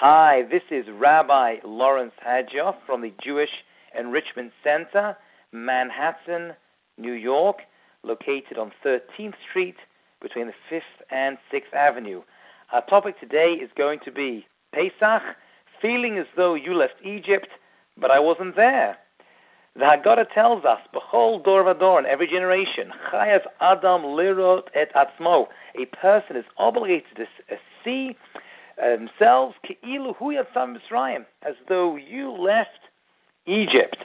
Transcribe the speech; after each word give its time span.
Hi, 0.00 0.42
this 0.50 0.60
is 0.70 0.84
Rabbi 0.92 1.56
Lawrence 1.64 2.12
Hajioff 2.22 2.74
from 2.84 3.00
the 3.00 3.14
Jewish 3.18 3.48
Enrichment 3.98 4.52
Center, 4.62 5.16
Manhattan, 5.52 6.52
New 6.98 7.14
York, 7.14 7.60
located 8.02 8.58
on 8.58 8.72
13th 8.84 9.32
Street 9.48 9.76
between 10.20 10.48
the 10.48 10.52
5th 10.70 10.82
and 11.10 11.38
6th 11.50 11.72
Avenue. 11.72 12.20
Our 12.72 12.84
topic 12.84 13.18
today 13.18 13.52
is 13.52 13.70
going 13.74 14.00
to 14.04 14.12
be 14.12 14.46
Pesach, 14.74 15.22
feeling 15.80 16.18
as 16.18 16.26
though 16.36 16.52
you 16.54 16.74
left 16.74 16.96
Egypt, 17.02 17.48
but 17.96 18.10
I 18.10 18.18
wasn't 18.18 18.54
there. 18.54 18.98
The 19.76 19.84
Haggadah 19.84 20.30
tells 20.34 20.66
us, 20.66 20.80
B'chol 20.94 21.42
dor 21.42 21.64
vador, 21.64 22.00
in 22.00 22.04
every 22.04 22.26
generation, 22.26 22.92
Chayas 23.10 23.46
Adam 23.62 24.02
lirot 24.02 24.64
et 24.74 24.92
atzmo, 24.94 25.46
a 25.74 25.86
person 25.86 26.36
is 26.36 26.44
obligated 26.58 27.16
to 27.16 27.26
see 27.82 28.14
themselves 28.76 29.54
as 31.42 31.54
though 31.68 31.96
you 31.96 32.30
left 32.30 32.70
Egypt. 33.46 33.98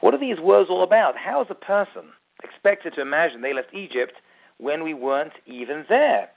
What 0.00 0.14
are 0.14 0.20
these 0.20 0.40
words 0.40 0.70
all 0.70 0.82
about? 0.82 1.16
How 1.16 1.42
is 1.42 1.48
a 1.50 1.54
person 1.54 2.04
expected 2.42 2.94
to 2.94 3.00
imagine 3.00 3.40
they 3.40 3.54
left 3.54 3.74
Egypt 3.74 4.14
when 4.58 4.82
we 4.82 4.94
weren't 4.94 5.32
even 5.46 5.84
there? 5.88 6.28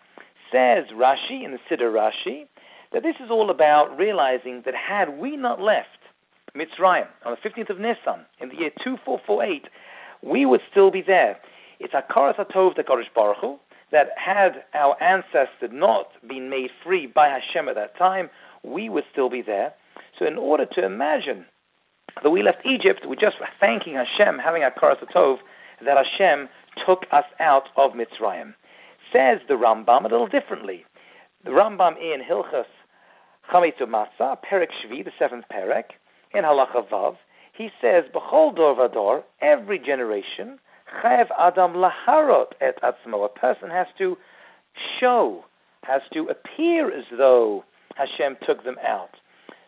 Says 0.51 0.85
Rashi 0.93 1.43
in 1.43 1.51
the 1.51 1.59
Siddur 1.69 1.91
Rashi 1.91 2.47
that 2.91 3.03
this 3.03 3.15
is 3.23 3.29
all 3.29 3.49
about 3.49 3.97
realizing 3.97 4.63
that 4.65 4.75
had 4.75 5.19
we 5.19 5.37
not 5.37 5.61
left 5.61 5.89
Mitzrayim 6.55 7.07
on 7.25 7.35
the 7.41 7.49
15th 7.49 7.69
of 7.69 7.79
Nisan 7.79 8.25
in 8.39 8.49
the 8.49 8.55
year 8.55 8.71
2448, 8.83 9.67
we 10.23 10.45
would 10.45 10.61
still 10.71 10.89
be 10.89 11.01
there. 11.01 11.37
It's 11.79 11.93
Hakaras 11.93 12.37
Hatov 12.37 12.75
the 12.75 12.83
Kodesh 12.83 13.13
Baruch 13.13 13.37
Hu, 13.37 13.59
that 13.91 14.09
had 14.15 14.63
our 14.73 15.01
ancestors 15.01 15.71
not 15.71 16.09
been 16.27 16.49
made 16.49 16.69
free 16.83 17.07
by 17.07 17.27
Hashem 17.27 17.67
at 17.67 17.75
that 17.75 17.97
time, 17.97 18.29
we 18.63 18.89
would 18.89 19.05
still 19.11 19.29
be 19.29 19.41
there. 19.41 19.73
So, 20.17 20.25
in 20.25 20.37
order 20.37 20.65
to 20.65 20.85
imagine 20.85 21.45
that 22.21 22.29
we 22.29 22.43
left 22.43 22.65
Egypt, 22.65 23.01
we're 23.05 23.15
just 23.15 23.37
thanking 23.59 23.95
Hashem, 23.95 24.39
having 24.39 24.63
a 24.63 24.71
Tov, 24.71 25.37
that 25.83 26.05
Hashem 26.05 26.49
took 26.85 27.05
us 27.11 27.25
out 27.39 27.69
of 27.77 27.91
Mitzrayim. 27.93 28.53
Says 29.13 29.39
the 29.47 29.55
Rambam 29.55 30.01
a 30.01 30.07
little 30.07 30.27
differently. 30.27 30.85
The 31.43 31.51
Rambam 31.51 31.97
in 31.97 32.21
Hilchas 32.21 32.65
Chametzu 33.51 33.83
Matzah, 33.83 34.37
Perek 34.43 34.67
Shvi, 34.83 35.03
the 35.03 35.11
seventh 35.17 35.45
Perek, 35.51 35.85
in 36.33 36.43
Halacha 36.43 36.87
Vav, 36.89 37.15
he 37.53 37.69
says, 37.81 38.05
B'chol 38.13 38.55
dor 38.55 38.75
vador, 38.75 39.23
every 39.41 39.79
generation, 39.79 40.59
Chayev 41.01 41.27
Adam 41.37 41.73
laharot 41.73 42.53
et 42.61 42.77
atzmo. 42.81 43.25
A 43.25 43.29
person 43.29 43.69
has 43.69 43.87
to 43.97 44.17
show, 44.99 45.45
has 45.83 46.01
to 46.13 46.27
appear 46.27 46.91
as 46.91 47.05
though 47.17 47.63
Hashem 47.95 48.37
took 48.45 48.63
them 48.63 48.77
out. 48.85 49.11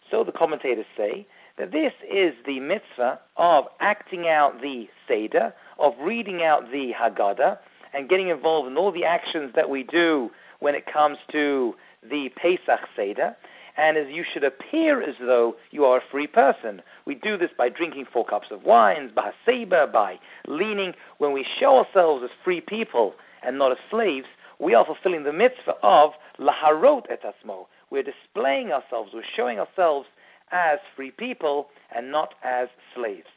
So 0.10 0.24
the 0.24 0.32
commentators 0.32 0.86
say 0.98 1.26
that 1.58 1.72
this 1.72 1.94
is 2.10 2.34
the 2.46 2.60
mitzvah 2.60 3.20
of 3.38 3.66
acting 3.80 4.28
out 4.28 4.62
the 4.62 4.88
Seder, 5.08 5.54
of 5.80 5.94
reading 6.02 6.44
out 6.44 6.72
the 6.72 6.94
Haggadah, 6.94 7.58
and 7.94 8.10
getting 8.10 8.30
involved 8.30 8.70
in 8.70 8.78
all 8.78 8.92
the 8.92 9.06
actions 9.06 9.52
that 9.56 9.70
we 9.70 9.84
do 9.84 10.32
when 10.60 10.76
it 10.76 10.86
comes 10.92 11.18
to 11.32 11.76
the 12.10 12.30
Pesach 12.36 12.88
Seder 12.96 13.36
and 13.78 13.98
as 13.98 14.08
you 14.10 14.24
should 14.32 14.44
appear 14.44 15.02
as 15.02 15.16
though 15.20 15.56
you 15.72 15.86
are 15.86 15.98
a 15.98 16.12
free 16.12 16.28
person. 16.28 16.82
We 17.06 17.16
do 17.16 17.38
this 17.38 17.52
by 17.58 17.70
drinking 17.70 18.06
four 18.12 18.26
cups 18.26 18.48
of 18.52 18.64
wines, 18.64 19.12
by 19.16 19.32
seba, 19.46 19.88
by 19.92 20.20
leaning. 20.48 20.94
When 21.18 21.34
we 21.34 21.46
show 21.60 21.78
ourselves 21.78 22.24
as 22.24 22.30
free 22.44 22.62
people 22.62 23.14
and 23.44 23.58
not 23.58 23.72
as 23.72 23.78
slaves, 23.90 24.28
we 24.60 24.76
are 24.76 24.86
fulfilling 24.86 25.24
the 25.24 25.34
mitzvah 25.34 25.76
of 25.82 26.12
laharot 26.40 27.06
et 27.10 27.24
asmo. 27.24 27.68
We're 27.90 28.04
displaying 28.04 28.72
ourselves, 28.72 29.12
we're 29.14 29.24
showing 29.36 29.60
ourselves 29.60 30.08
as 30.52 30.80
free 30.96 31.12
people 31.12 31.68
and 31.96 32.12
not 32.12 32.36
as 32.44 32.68
slaves. 32.96 33.28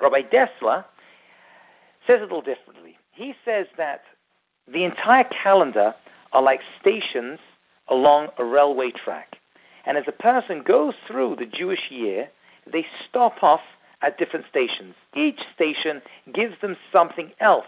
Rabbi 0.00 0.22
Dessler 0.22 0.84
says 2.06 2.16
it 2.16 2.20
a 2.20 2.22
little 2.22 2.42
differently. 2.42 2.96
He 3.12 3.34
says 3.44 3.66
that 3.76 4.02
the 4.72 4.84
entire 4.84 5.24
calendar 5.24 5.94
are 6.32 6.42
like 6.42 6.60
stations 6.80 7.38
along 7.88 8.28
a 8.38 8.44
railway 8.44 8.90
track. 8.90 9.36
And 9.88 9.96
as 9.96 10.04
a 10.06 10.12
person 10.12 10.62
goes 10.62 10.92
through 11.06 11.36
the 11.36 11.46
Jewish 11.46 11.90
year, 11.90 12.28
they 12.70 12.84
stop 13.08 13.42
off 13.42 13.62
at 14.02 14.18
different 14.18 14.44
stations. 14.50 14.94
Each 15.16 15.40
station 15.54 16.02
gives 16.32 16.60
them 16.60 16.76
something 16.92 17.32
else, 17.40 17.66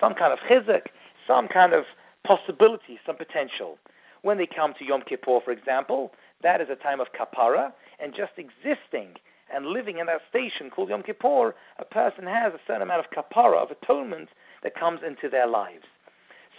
some 0.00 0.14
kind 0.14 0.32
of 0.32 0.40
chizuk, 0.40 0.86
some 1.28 1.46
kind 1.46 1.72
of 1.72 1.84
possibility, 2.24 2.98
some 3.06 3.16
potential. 3.16 3.78
When 4.22 4.36
they 4.36 4.46
come 4.46 4.74
to 4.80 4.84
Yom 4.84 5.02
Kippur, 5.02 5.38
for 5.44 5.52
example, 5.52 6.12
that 6.42 6.60
is 6.60 6.66
a 6.70 6.74
time 6.74 7.00
of 7.00 7.06
kapara, 7.12 7.72
and 8.00 8.14
just 8.14 8.32
existing 8.36 9.14
and 9.54 9.66
living 9.66 9.98
in 9.98 10.06
that 10.06 10.22
station 10.28 10.70
called 10.70 10.88
Yom 10.88 11.04
Kippur, 11.04 11.54
a 11.78 11.84
person 11.84 12.26
has 12.26 12.52
a 12.52 12.60
certain 12.66 12.82
amount 12.82 13.06
of 13.06 13.12
kapara, 13.12 13.62
of 13.62 13.70
atonement, 13.70 14.28
that 14.64 14.74
comes 14.74 15.02
into 15.06 15.28
their 15.28 15.46
lives. 15.46 15.84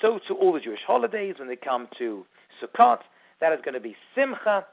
So 0.01 0.19
to 0.29 0.35
all 0.35 0.53
the 0.53 0.61
Jewish 0.61 0.83
holidays, 0.87 1.35
when 1.37 1.49
they 1.49 1.57
come 1.57 1.89
to 1.97 2.25
Sukkot, 2.61 2.99
that 3.41 3.51
is 3.51 3.59
going 3.63 3.73
to 3.73 3.81
be 3.81 3.97
simcha, 4.15 4.65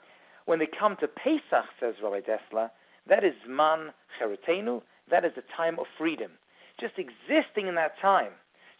when 0.48 0.59
they 0.59 0.66
come 0.66 0.97
to 0.97 1.06
Pesach, 1.06 1.66
says 1.78 1.97
Rabbi 2.03 2.20
Dessler, 2.20 2.70
that 3.06 3.22
is 3.22 3.34
man 3.47 3.92
cheretenu, 4.19 4.81
that 5.10 5.22
is 5.22 5.32
the 5.36 5.44
time 5.54 5.78
of 5.78 5.84
freedom. 5.98 6.31
Just 6.81 6.94
existing 6.97 7.66
in 7.66 7.75
that 7.75 8.00
time, 8.00 8.31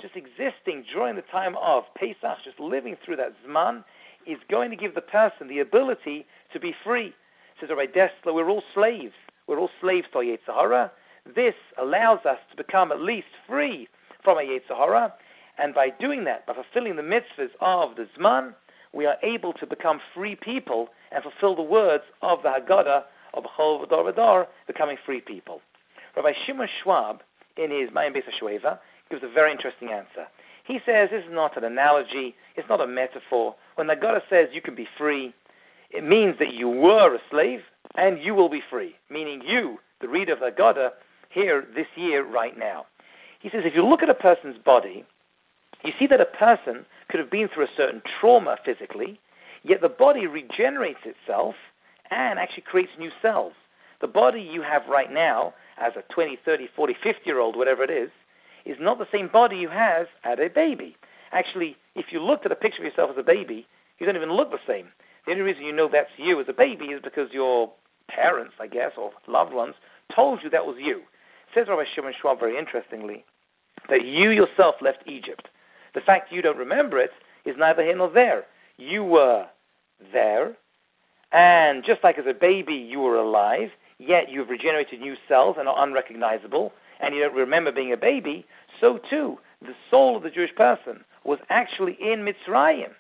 just 0.00 0.16
existing 0.16 0.86
during 0.90 1.14
the 1.14 1.22
time 1.30 1.58
of 1.58 1.84
Pesach, 1.94 2.38
just 2.42 2.58
living 2.58 2.96
through 3.04 3.16
that 3.16 3.34
Zman, 3.46 3.84
is 4.26 4.38
going 4.50 4.70
to 4.70 4.76
give 4.76 4.94
the 4.94 5.02
person 5.02 5.46
the 5.46 5.58
ability 5.58 6.24
to 6.54 6.58
be 6.58 6.74
free. 6.82 7.12
Says 7.60 7.68
Rabbi 7.68 7.92
Dessler, 7.92 8.32
we're 8.32 8.48
all 8.48 8.64
slaves. 8.72 9.12
We're 9.46 9.58
all 9.58 9.70
slaves 9.78 10.06
to 10.14 10.20
Yetzer 10.20 10.54
Hara. 10.54 10.90
This 11.36 11.54
allows 11.76 12.24
us 12.24 12.38
to 12.50 12.56
become 12.56 12.92
at 12.92 13.02
least 13.02 13.28
free 13.46 13.88
from 14.24 14.38
Yetzer 14.38 14.74
Hara, 14.74 15.12
and 15.58 15.74
by 15.74 15.90
doing 15.90 16.24
that, 16.24 16.46
by 16.46 16.54
fulfilling 16.54 16.96
the 16.96 17.02
mitzvahs 17.02 17.50
of 17.60 17.96
the 17.96 18.08
Zman, 18.18 18.54
we 18.93 19.06
are 19.06 19.16
able 19.22 19.53
to 19.54 19.66
become 19.66 20.00
free 20.15 20.37
people 20.37 20.88
and 21.12 21.22
fulfill 21.22 21.54
the 21.54 21.62
words 21.62 22.04
of 22.22 22.43
the 22.43 22.49
Haggadah 22.49 23.04
of 23.34 23.44
B'chol 23.44 23.87
V'dor 23.87 24.12
V'dor, 24.12 24.47
becoming 24.66 24.97
free 25.04 25.21
people. 25.21 25.60
Rabbi 26.16 26.32
Shimon 26.47 26.69
Schwab, 26.82 27.22
in 27.56 27.71
his 27.71 27.91
Maayan 27.91 28.15
Beis 28.15 28.25
HaShueva, 28.25 28.78
gives 29.10 29.22
a 29.22 29.28
very 29.28 29.53
interesting 29.53 29.91
answer. 29.91 30.27
He 30.65 30.81
says 30.84 31.09
this 31.10 31.25
is 31.25 31.32
not 31.32 31.56
an 31.56 31.65
analogy, 31.65 32.34
it's 32.56 32.69
not 32.69 32.81
a 32.81 32.87
metaphor. 32.87 33.54
When 33.77 33.87
the 33.87 33.97
Haggadah 33.97 34.22
says 34.28 34.48
you 34.53 34.60
can 34.60 34.75
be 34.75 34.88
free, 34.98 35.34
it 35.91 36.04
means 36.04 36.38
that 36.38 36.53
you 36.53 36.69
were 36.69 37.15
a 37.15 37.21
slave 37.31 37.60
and 37.94 38.22
you 38.22 38.34
will 38.34 38.48
be 38.48 38.62
free, 38.69 38.97
meaning 39.10 39.43
you, 39.47 39.78
the 40.00 40.09
reader 40.09 40.34
of 40.34 40.41
the 40.41 40.50
Haggadah, 40.50 40.91
here 41.31 41.66
this 41.75 41.87
year, 41.97 42.25
right 42.25 42.59
now. 42.59 42.87
He 43.41 43.48
says 43.50 43.62
if 43.65 43.75
you 43.75 43.87
look 43.87 44.03
at 44.03 44.10
a 44.10 44.15
person's 44.15 44.59
body, 44.59 45.04
you 45.84 45.93
see 45.98 46.06
that 46.09 46.21
a 46.21 46.27
person 46.27 46.84
could 47.08 47.20
have 47.20 47.30
been 47.30 47.48
through 47.48 47.64
a 47.64 47.76
certain 47.76 48.02
trauma 48.20 48.56
physically, 48.64 49.20
yet 49.62 49.80
the 49.80 49.88
body 49.88 50.26
regenerates 50.26 51.00
itself 51.04 51.54
and 52.10 52.38
actually 52.38 52.62
creates 52.62 52.92
new 52.98 53.10
cells. 53.22 53.52
The 54.00 54.06
body 54.06 54.41
you 54.41 54.62
have 54.62 54.86
right 54.88 55.12
now, 55.12 55.54
as 55.78 55.92
a 55.97 56.12
20, 56.12 56.38
30, 56.44 56.68
40, 56.74 56.97
50 57.02 57.20
year 57.24 57.41
old, 57.41 57.56
whatever 57.56 57.82
it 57.82 57.91
is, 57.91 58.10
is 58.64 58.76
not 58.80 58.98
the 58.98 59.08
same 59.10 59.28
body 59.28 59.56
you 59.56 59.68
have 59.68 60.06
as 60.24 60.38
a 60.41 60.48
baby. 60.48 60.97
Actually, 61.32 61.76
if 61.94 62.06
you 62.12 62.22
looked 62.22 62.47
at 62.47 62.52
a 62.52 62.56
picture 62.56 62.82
of 62.82 62.86
yourself 62.86 63.10
as 63.10 63.18
a 63.18 63.22
baby, 63.22 63.66
you 63.98 64.06
don't 64.06 64.16
even 64.16 64.32
look 64.32 64.50
the 64.50 64.58
same. 64.66 64.88
The 65.26 65.32
only 65.32 65.42
reason 65.42 65.64
you 65.64 65.72
know 65.72 65.88
that's 65.91 66.10
you 66.16 66.41
as 66.41 66.47
a 66.48 66.52
baby 66.52 66.86
is 66.86 67.00
because 67.02 67.30
your 67.32 67.70
parents, 68.08 68.54
I 68.60 68.66
guess, 68.66 68.92
or 68.97 69.10
loved 69.26 69.52
ones, 69.52 69.74
told 70.14 70.41
you 70.42 70.50
that 70.50 70.66
was 70.66 70.76
you. 70.78 71.02
Says 71.54 71.66
Rabbi 71.68 71.84
Shimon 71.94 72.14
Schwab 72.18 72.38
very 72.38 72.56
interestingly 72.56 73.24
that 73.88 74.04
you 74.04 74.30
yourself 74.30 74.76
left 74.80 75.02
Egypt. 75.06 75.48
The 75.94 76.00
fact 76.00 76.32
you 76.32 76.43
don't 76.43 76.59
remember 76.59 76.99
it 76.99 77.10
is 77.44 77.56
neither 77.59 77.82
here 77.82 77.97
nor 77.97 78.10
there. 78.10 78.44
You 78.76 79.04
were 79.04 79.47
there, 80.12 80.56
and 81.32 81.84
just 81.84 82.04
like 82.04 82.19
as 82.19 82.26
a 82.26 82.34
baby 82.34 82.74
you 82.74 83.01
were 83.01 83.16
alive, 83.16 83.71
yet 83.98 84.30
you've 84.30 84.48
regenerated 84.48 85.01
new 85.01 85.16
cells 85.27 85.57
and 85.59 85.68
are 85.68 85.83
unrecognizable, 85.84 86.72
and 87.01 87.15
you 87.15 87.21
don't 87.22 87.34
remember 87.34 87.72
being 87.72 87.92
a 87.92 87.97
baby, 87.97 88.47
so 88.80 88.98
too 89.10 89.39
the 89.60 89.74
soul 89.91 90.16
of 90.16 90.22
the 90.22 90.30
Jewish 90.30 90.54
person 90.54 91.04
was 91.24 91.39
actually 91.51 91.97
in 92.01 92.24
Mitzrayim. 92.24 92.92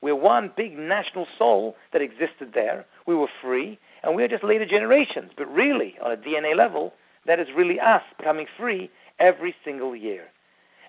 We're 0.00 0.14
one 0.14 0.52
big 0.56 0.78
national 0.78 1.26
soul 1.38 1.76
that 1.92 2.02
existed 2.02 2.52
there. 2.54 2.86
We 3.06 3.14
were 3.14 3.28
free, 3.42 3.78
and 4.02 4.14
we 4.14 4.22
are 4.22 4.28
just 4.28 4.44
later 4.44 4.66
generations. 4.66 5.32
But 5.36 5.52
really, 5.52 5.96
on 6.02 6.12
a 6.12 6.16
DNA 6.16 6.54
level, 6.54 6.92
that 7.26 7.40
is 7.40 7.48
really 7.56 7.80
us 7.80 8.02
becoming 8.18 8.46
free 8.58 8.90
every 9.18 9.54
single 9.64 9.96
year. 9.96 10.26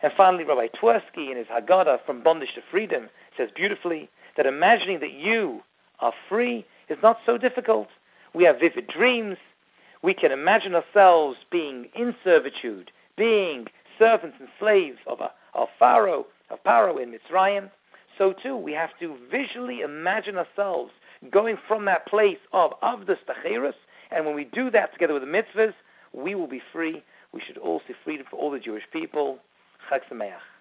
And 0.05 0.13
finally, 0.15 0.43
Rabbi 0.43 0.67
Twersky 0.67 1.31
in 1.31 1.37
his 1.37 1.47
Haggadah, 1.47 2.05
From 2.05 2.21
Bondage 2.21 2.53
to 2.53 2.61
Freedom, 2.69 3.09
says 3.35 3.49
beautifully 3.55 4.07
that 4.37 4.45
imagining 4.45 4.99
that 4.99 5.13
you 5.13 5.63
are 5.99 6.13
free 6.29 6.63
is 6.89 6.99
not 7.01 7.17
so 7.25 7.39
difficult. 7.39 7.87
We 8.35 8.43
have 8.43 8.59
vivid 8.59 8.85
dreams. 8.85 9.37
We 10.03 10.13
can 10.13 10.31
imagine 10.31 10.75
ourselves 10.75 11.39
being 11.49 11.87
in 11.95 12.13
servitude, 12.23 12.91
being 13.17 13.65
servants 13.97 14.37
and 14.39 14.47
slaves 14.59 14.99
of, 15.07 15.21
a, 15.21 15.31
of 15.55 15.69
Pharaoh, 15.79 16.27
of 16.51 16.59
Pharaoh 16.63 16.99
in 16.99 17.11
Mitzrayim. 17.11 17.71
So 18.15 18.31
too, 18.31 18.55
we 18.55 18.73
have 18.73 18.91
to 18.99 19.17
visually 19.31 19.79
imagine 19.81 20.37
ourselves 20.37 20.91
going 21.31 21.57
from 21.67 21.85
that 21.85 22.05
place 22.05 22.37
of 22.53 22.79
Avdus 22.83 23.17
Tacherus, 23.27 23.73
and 24.11 24.23
when 24.27 24.35
we 24.35 24.43
do 24.43 24.69
that 24.69 24.93
together 24.93 25.15
with 25.15 25.23
the 25.23 25.27
mitzvahs, 25.27 25.73
we 26.13 26.35
will 26.35 26.45
be 26.45 26.61
free. 26.71 27.01
We 27.33 27.41
should 27.41 27.57
all 27.57 27.81
see 27.87 27.95
freedom 28.03 28.27
for 28.29 28.37
all 28.37 28.51
the 28.51 28.59
Jewish 28.59 28.83
people. 28.93 29.39
חג 29.89 29.99
שמח. 30.09 30.54